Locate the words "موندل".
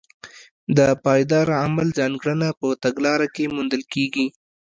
3.55-3.83